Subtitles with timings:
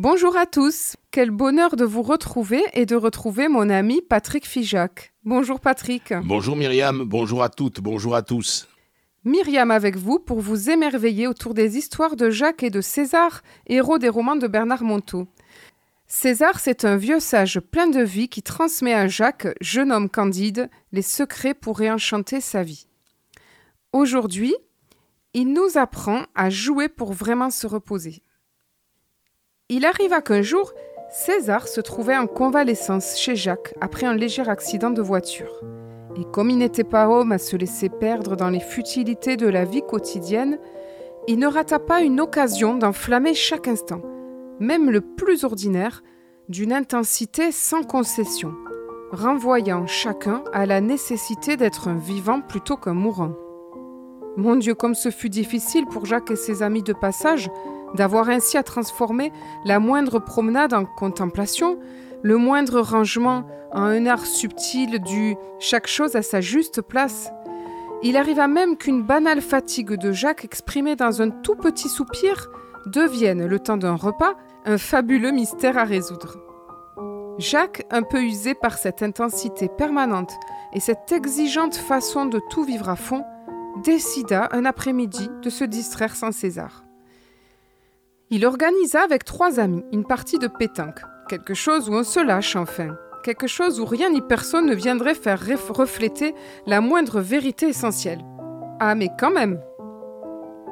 [0.00, 0.94] Bonjour à tous.
[1.10, 5.12] Quel bonheur de vous retrouver et de retrouver mon ami Patrick Fijac.
[5.24, 6.14] Bonjour Patrick.
[6.22, 8.68] Bonjour Myriam, bonjour à toutes, bonjour à tous.
[9.24, 13.98] Myriam avec vous pour vous émerveiller autour des histoires de Jacques et de César, héros
[13.98, 15.26] des romans de Bernard Monteau.
[16.06, 20.70] César, c'est un vieux sage plein de vie qui transmet à Jacques, jeune homme candide,
[20.92, 22.86] les secrets pour réenchanter sa vie.
[23.92, 24.54] Aujourd'hui,
[25.34, 28.22] il nous apprend à jouer pour vraiment se reposer.
[29.70, 30.72] Il arriva qu'un jour,
[31.10, 35.62] César se trouvait en convalescence chez Jacques après un léger accident de voiture.
[36.16, 39.66] Et comme il n'était pas homme à se laisser perdre dans les futilités de la
[39.66, 40.58] vie quotidienne,
[41.26, 44.00] il ne rata pas une occasion d'enflammer chaque instant,
[44.58, 46.02] même le plus ordinaire,
[46.48, 48.54] d'une intensité sans concession,
[49.12, 53.34] renvoyant chacun à la nécessité d'être un vivant plutôt qu'un mourant.
[54.38, 57.50] Mon Dieu, comme ce fut difficile pour Jacques et ses amis de passage
[57.94, 59.32] d'avoir ainsi à transformer
[59.64, 61.78] la moindre promenade en contemplation,
[62.22, 67.30] le moindre rangement en un art subtil du chaque chose à sa juste place.
[68.02, 72.48] Il arriva même qu'une banale fatigue de Jacques exprimée dans un tout petit soupir
[72.86, 76.38] devienne, le temps d'un repas, un fabuleux mystère à résoudre.
[77.38, 80.32] Jacques, un peu usé par cette intensité permanente
[80.72, 83.24] et cette exigeante façon de tout vivre à fond,
[83.84, 86.87] décida un après-midi de se distraire sans César.
[88.30, 92.56] Il organisa avec trois amis une partie de pétanque, quelque chose où on se lâche
[92.56, 96.34] enfin, quelque chose où rien ni personne ne viendrait faire refléter
[96.66, 98.20] la moindre vérité essentielle.
[98.80, 99.58] Ah mais quand même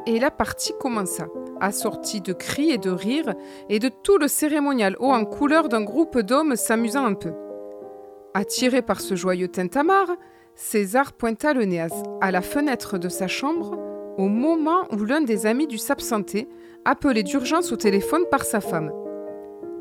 [0.04, 3.34] Et la partie commença, assortie de cris et de rires
[3.70, 7.32] et de tout le cérémonial haut en couleur d'un groupe d'hommes s'amusant un peu.
[8.34, 10.14] Attiré par ce joyeux tintamarre,
[10.54, 11.86] César pointa le nez
[12.20, 13.78] à la fenêtre de sa chambre
[14.16, 16.48] au moment où l'un des amis dut s'absenter,
[16.84, 18.92] appelé d'urgence au téléphone par sa femme.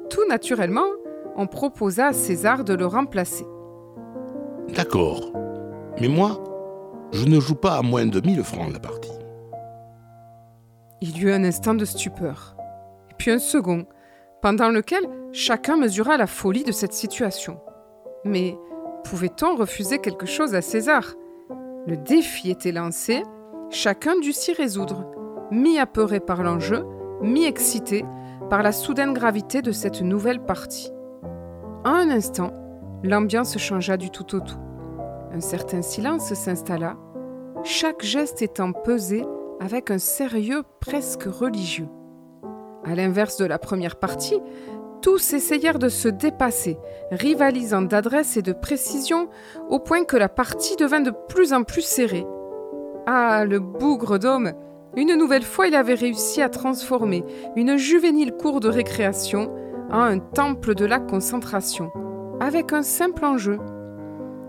[0.10, 0.88] Tout naturellement,
[1.36, 3.46] on proposa à César de le remplacer.
[4.76, 5.32] D'accord,
[6.02, 6.44] mais moi,
[7.12, 9.12] je ne joue pas à moins de 1000 francs la partie.
[11.02, 12.56] Il y eut un instant de stupeur,
[13.12, 13.86] et puis un second,
[14.42, 17.60] pendant lequel chacun mesura la folie de cette situation.
[18.24, 18.58] Mais
[19.04, 21.14] pouvait-on refuser quelque chose à César?
[21.88, 23.22] Le défi était lancé,
[23.70, 25.06] chacun dut s'y résoudre,
[25.52, 26.86] mi-apeuré par l'enjeu,
[27.22, 28.06] mi-excité
[28.50, 30.92] par la soudaine gravité de cette nouvelle partie.
[31.84, 32.52] En un instant,
[33.04, 34.60] l'ambiance changea du tout au tout.
[35.34, 36.98] Un certain silence s'installa,
[37.64, 39.26] chaque geste étant pesé
[39.60, 41.88] avec un sérieux presque religieux.
[42.84, 44.40] À l'inverse de la première partie,
[45.02, 46.78] tous essayèrent de se dépasser,
[47.12, 49.30] rivalisant d'adresse et de précision,
[49.70, 52.26] au point que la partie devint de plus en plus serrée.
[53.08, 54.52] Ah, le bougre d'homme
[54.96, 57.24] Une nouvelle fois, il avait réussi à transformer
[57.56, 59.54] une juvénile cour de récréation
[59.92, 61.92] en un temple de la concentration,
[62.40, 63.60] avec un simple enjeu.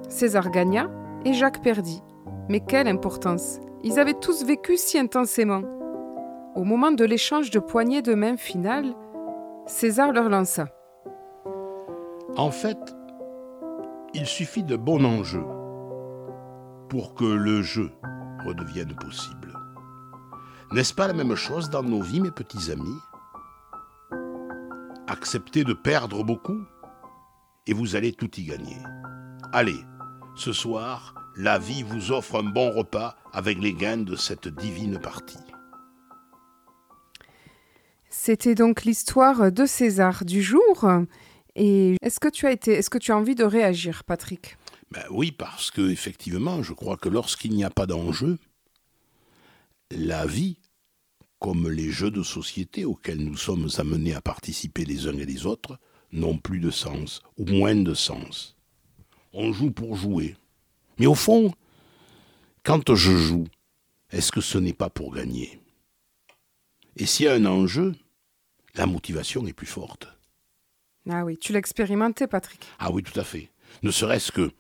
[0.09, 0.89] César gagna
[1.27, 2.03] et Jacques perdit.
[2.49, 5.63] Mais quelle importance Ils avaient tous vécu si intensément.
[6.55, 8.95] Au moment de l'échange de poignées de main finale,
[9.67, 10.69] César leur lança.
[12.39, 12.79] En fait,
[14.15, 15.45] il suffit de bons enjeux
[16.89, 17.91] pour que le jeu
[18.45, 19.59] redevienne possible.
[20.73, 22.99] N'est-ce pas la même chose dans nos vies, mes petits amis?
[25.07, 26.61] Acceptez de perdre beaucoup
[27.67, 28.79] et vous allez tout y gagner.
[29.53, 29.79] Allez,
[30.35, 34.99] ce soir, la vie vous offre un bon repas avec les gains de cette divine
[34.99, 35.39] partie.
[38.09, 40.89] C'était donc l'histoire de César du jour.
[41.55, 44.57] Et est-ce que tu as été, est-ce que tu as envie de réagir, Patrick?
[44.91, 48.39] Ben Oui, parce que effectivement, je crois que lorsqu'il n'y a pas d'enjeu,
[49.91, 50.59] la vie,
[51.39, 55.47] comme les jeux de société auxquels nous sommes amenés à participer les uns et les
[55.47, 55.79] autres,
[56.13, 58.57] n'ont plus de sens, ou moins de sens.
[59.33, 60.37] On joue pour jouer.
[60.99, 61.53] Mais au fond,
[62.63, 63.47] quand je joue,
[64.11, 65.61] est-ce que ce n'est pas pour gagner?
[66.97, 67.95] Et s'il y a un enjeu,
[68.75, 70.09] la motivation est plus forte.
[71.09, 72.65] Ah oui, tu l'as expérimenté, Patrick.
[72.79, 73.51] Ah oui, tout à fait.
[73.83, 74.51] Ne serait-ce que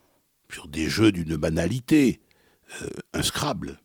[0.52, 2.20] sur des jeux d'une banalité,
[2.82, 3.80] euh, un Scrabble,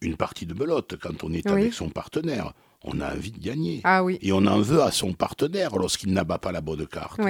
[0.00, 2.52] une partie de belote quand on est avec son partenaire.
[2.84, 3.80] On a envie de gagner.
[3.84, 4.18] Ah oui.
[4.22, 7.20] Et on en veut à son partenaire lorsqu'il n'abat pas la bonne carte.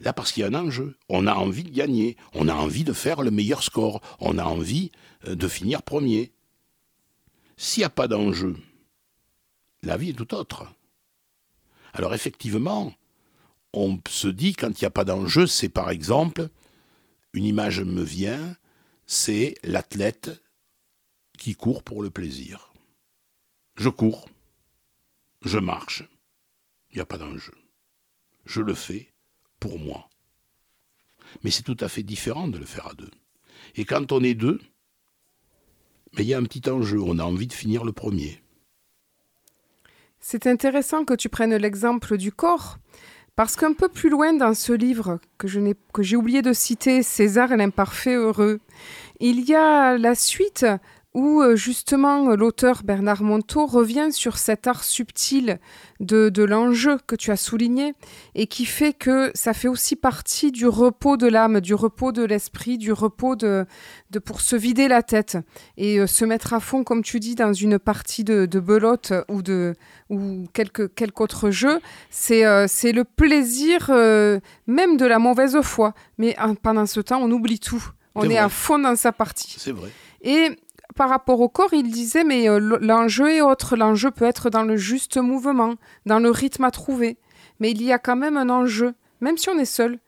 [0.00, 0.96] Là, parce qu'il y a un enjeu.
[1.08, 2.16] On a envie de gagner.
[2.32, 4.00] On a envie de faire le meilleur score.
[4.18, 4.90] On a envie
[5.28, 6.32] euh, de finir premier.
[7.56, 8.56] S'il n'y a pas d'enjeu,
[9.84, 10.66] la vie est tout autre.
[11.92, 12.92] Alors effectivement,
[13.72, 16.48] on se dit quand il n'y a pas d'enjeu, c'est par exemple,
[17.34, 18.56] une image me vient,
[19.06, 20.30] c'est l'athlète
[21.36, 22.72] qui court pour le plaisir.
[23.76, 24.28] Je cours,
[25.42, 26.04] je marche,
[26.90, 27.54] Il n'y a pas d'enjeu.
[28.46, 29.12] Je le fais
[29.58, 30.08] pour moi.
[31.42, 33.10] Mais c'est tout à fait différent de le faire à deux.
[33.74, 34.60] Et quand on est deux,
[36.12, 38.40] mais il y a un petit enjeu, on a envie de finir le premier.
[40.20, 42.78] C'est intéressant que tu prennes l'exemple du corps,
[43.36, 45.48] parce qu'un peu plus loin dans ce livre que
[46.02, 48.60] j'ai oublié de citer, César et l'imparfait heureux,
[49.20, 50.66] il y a la suite
[51.14, 55.60] où euh, justement l'auteur Bernard Monteau revient sur cet art subtil
[56.00, 57.94] de, de l'enjeu que tu as souligné
[58.34, 62.24] et qui fait que ça fait aussi partie du repos de l'âme, du repos de
[62.24, 63.64] l'esprit, du repos de,
[64.10, 65.38] de pour se vider la tête
[65.76, 69.12] et euh, se mettre à fond, comme tu dis, dans une partie de, de belote
[69.28, 69.74] ou de
[70.10, 71.80] ou quelque, quelque autre jeu.
[72.10, 73.90] C'est euh, c'est le plaisir
[74.66, 75.94] même de la mauvaise foi.
[76.18, 77.84] Mais pendant ce temps, on oublie tout.
[78.16, 79.56] On est, est à fond dans sa partie.
[79.58, 79.90] C'est vrai.
[80.22, 80.56] Et
[80.94, 83.76] par rapport au corps, il disait, mais euh, l'enjeu est autre.
[83.76, 85.74] L'enjeu peut être dans le juste mouvement,
[86.06, 87.18] dans le rythme à trouver.
[87.60, 89.98] Mais il y a quand même un enjeu, même si on est seul.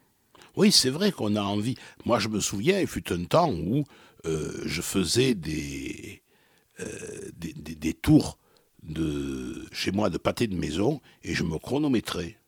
[0.56, 1.77] Oui, c'est vrai qu'on a envie.
[2.05, 3.85] Moi, je me souviens, il fut un temps où
[4.25, 6.23] euh, je faisais des,
[6.81, 6.87] euh,
[7.37, 8.38] des, des, tours
[8.83, 12.38] de, chez moi de pâté de maison et je me chronométrais.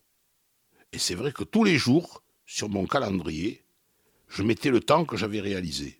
[0.92, 3.64] Et c'est vrai que tous les jours, sur mon calendrier,
[4.28, 5.97] je mettais le temps que j'avais réalisé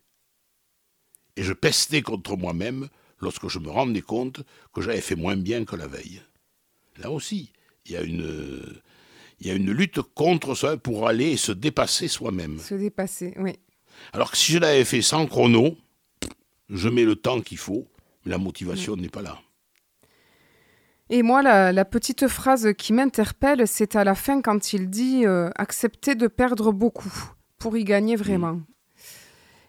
[1.39, 2.89] et je pestais contre moi-même
[3.21, 4.41] lorsque je me rendais compte
[4.73, 6.21] que j'avais fait moins bien que la veille.
[6.97, 7.53] Là aussi,
[7.85, 8.61] il y a une,
[9.39, 12.59] il y a une lutte contre ça pour aller se dépasser soi-même.
[12.59, 13.53] Se dépasser, oui.
[14.11, 15.77] Alors que si je l'avais fait sans chrono,
[16.67, 17.87] je mets le temps qu'il faut,
[18.25, 19.39] mais la motivation n'est pas là.
[21.09, 25.49] Et moi, la, petite phrase qui m'interpelle, c'est à la fin quand il dit euh,
[25.55, 28.55] accepter de perdre beaucoup pour y gagner vraiment.
[28.55, 28.65] Mm.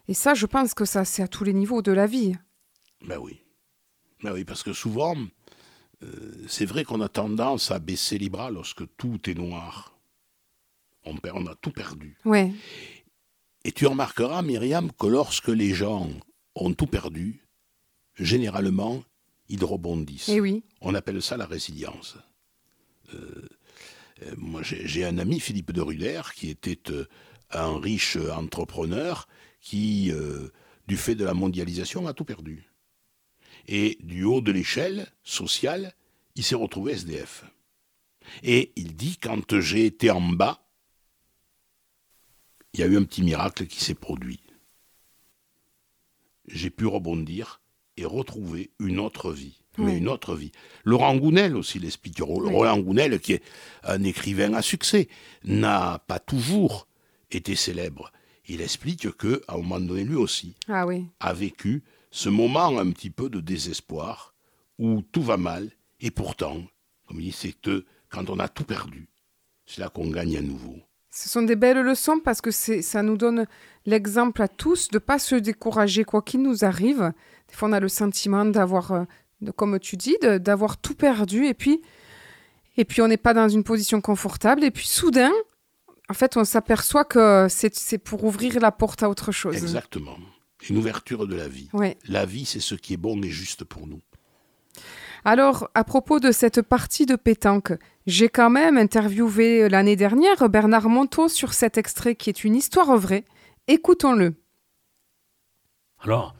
[0.07, 2.33] Et ça, je pense que ça, c'est à tous les niveaux de la vie.
[3.05, 3.41] Ben oui.
[4.23, 5.15] Ben oui, parce que souvent,
[6.03, 9.99] euh, c'est vrai qu'on a tendance à baisser les bras lorsque tout est noir.
[11.05, 12.17] On, perd, on a tout perdu.
[12.25, 12.51] Ouais.
[13.63, 16.09] Et tu remarqueras, Myriam, que lorsque les gens
[16.55, 17.43] ont tout perdu,
[18.15, 19.03] généralement,
[19.49, 20.29] ils rebondissent.
[20.29, 20.63] Et eh oui.
[20.81, 22.17] On appelle ça la résilience.
[23.13, 23.49] Euh,
[24.23, 26.79] euh, moi, j'ai un ami, Philippe de Ruder, qui était
[27.51, 29.27] un riche entrepreneur
[29.61, 30.49] qui, euh,
[30.87, 32.65] du fait de la mondialisation, a tout perdu.
[33.67, 35.93] Et du haut de l'échelle sociale,
[36.35, 37.45] il s'est retrouvé SDF.
[38.43, 40.65] Et il dit, quand j'ai été en bas,
[42.73, 44.39] il y a eu un petit miracle qui s'est produit.
[46.47, 47.61] J'ai pu rebondir
[47.97, 49.57] et retrouver une autre vie.
[49.77, 50.51] Mais une autre vie.
[50.83, 52.19] Laurent Gounel aussi l'explique.
[52.19, 53.43] Laurent Gounel, qui est
[53.83, 55.07] un écrivain à succès,
[55.45, 56.87] n'a pas toujours
[57.31, 58.11] été célèbre
[58.47, 61.07] il explique que, à un moment donné, lui aussi ah oui.
[61.19, 64.33] a vécu ce moment un petit peu de désespoir
[64.79, 66.61] où tout va mal, et pourtant,
[67.07, 69.07] comme il dit, c'est que quand on a tout perdu,
[69.65, 70.75] c'est là qu'on gagne à nouveau.
[71.11, 73.45] Ce sont des belles leçons parce que ça nous donne
[73.85, 77.11] l'exemple à tous de ne pas se décourager quoi qu'il nous arrive.
[77.49, 79.03] Des fois, on a le sentiment d'avoir, euh,
[79.55, 81.81] comme tu dis, d'avoir tout perdu et puis,
[82.77, 84.63] et puis on n'est pas dans une position confortable.
[84.63, 85.31] Et puis soudain,
[86.11, 89.55] en fait, on s'aperçoit que c'est pour ouvrir la porte à autre chose.
[89.55, 90.17] Exactement.
[90.69, 91.69] Une ouverture de la vie.
[92.09, 94.01] La vie, c'est ce qui est bon et juste pour nous.
[95.23, 97.71] Alors, à propos de cette partie de pétanque,
[98.07, 102.97] j'ai quand même interviewé l'année dernière Bernard Monteau sur cet extrait qui est une histoire
[102.97, 103.23] vraie.
[103.69, 104.33] Écoutons-le.
[106.01, 106.35] Alors,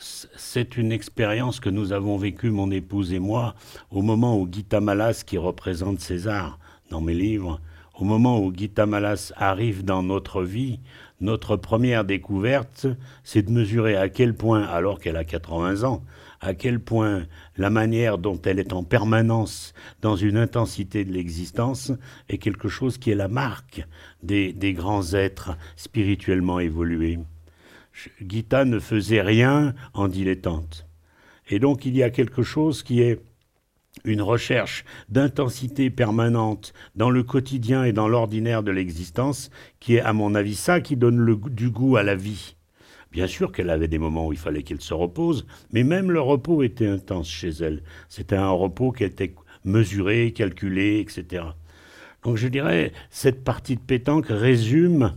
[0.00, 3.54] c'est une expérience que nous avons vécue, mon épouse et moi,
[3.92, 6.58] au moment où Guy Tamalas, qui représente César
[6.90, 7.60] dans mes livres,
[7.98, 10.80] au moment où Gita Malas arrive dans notre vie,
[11.20, 12.86] notre première découverte,
[13.24, 16.02] c'est de mesurer à quel point, alors qu'elle a 80 ans,
[16.40, 17.24] à quel point
[17.56, 19.72] la manière dont elle est en permanence
[20.02, 21.90] dans une intensité de l'existence
[22.28, 23.86] est quelque chose qui est la marque
[24.22, 27.18] des, grands êtres spirituellement évolués.
[28.20, 30.86] Gita ne faisait rien en dilettante.
[31.48, 33.20] Et donc il y a quelque chose qui est
[34.04, 39.50] une recherche d'intensité permanente dans le quotidien et dans l'ordinaire de l'existence,
[39.80, 42.56] qui est, à mon avis, ça qui donne du goût à la vie.
[43.12, 46.20] Bien sûr qu'elle avait des moments où il fallait qu'elle se repose, mais même le
[46.20, 47.82] repos était intense chez elle.
[48.08, 49.34] C'était un repos qui était
[49.64, 51.44] mesuré, calculé, etc.
[52.22, 55.14] Donc je dirais, cette partie de pétanque résume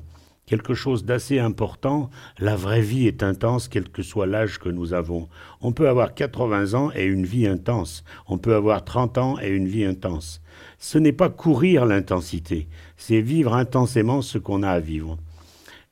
[0.49, 2.09] quelque chose d'assez important.
[2.39, 5.29] La vraie vie est intense, quel que soit l'âge que nous avons.
[5.61, 8.03] On peut avoir 80 ans et une vie intense.
[8.27, 10.41] On peut avoir 30 ans et une vie intense.
[10.79, 15.17] Ce n'est pas courir l'intensité, c'est vivre intensément ce qu'on a à vivre.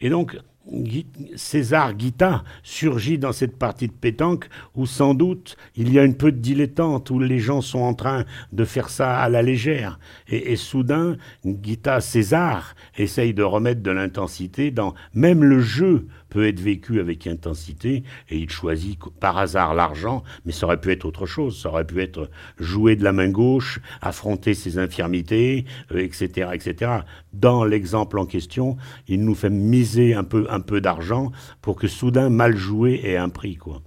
[0.02, 0.38] Et donc,
[1.36, 6.18] César Guita surgit dans cette partie de pétanque où sans doute il y a une
[6.18, 10.00] peu de dilettante, où les gens sont en train de faire ça à la légère.
[10.28, 16.60] Et, soudain, Guita César essaye de remettre de l'intensité dans même le jeu peut être
[16.60, 21.26] vécu avec intensité et il choisit par hasard l'argent, mais ça aurait pu être autre
[21.26, 22.30] chose, ça aurait pu être
[22.60, 25.66] jouer de la main gauche, affronter ses infirmités,
[25.96, 26.92] etc., euh, etc.
[27.34, 31.32] Dans l'exemple en question, il nous fait miser un peu, un peu d'argent
[31.62, 33.82] pour que soudain mal joué ait un prix, quoi.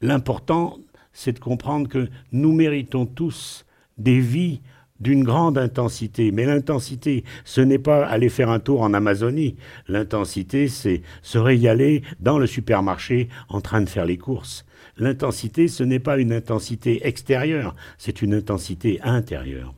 [0.00, 0.78] L'important,
[1.12, 3.66] c'est de comprendre que nous méritons tous
[3.98, 4.62] des vies
[5.00, 6.30] d'une grande intensité.
[6.30, 9.56] Mais l'intensité, ce n'est pas aller faire un tour en Amazonie.
[9.88, 14.64] L'intensité, c'est se régaler dans le supermarché en train de faire les courses.
[14.96, 19.74] L'intensité, ce n'est pas une intensité extérieure, c'est une intensité intérieure.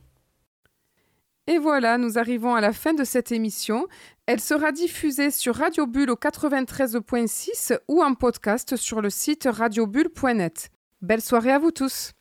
[1.48, 3.88] Et voilà, nous arrivons à la fin de cette émission.
[4.26, 10.70] Elle sera diffusée sur Radio Bulle au 93.6 ou en podcast sur le site radiobulle.net.
[11.00, 12.12] Belle soirée à vous tous.